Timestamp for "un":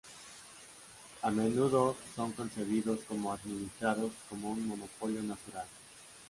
4.49-4.67